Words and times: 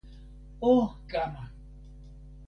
o 0.61 0.95
kama! 1.07 1.43